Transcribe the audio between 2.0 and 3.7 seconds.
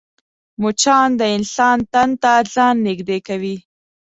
ته ځان نږدې کوي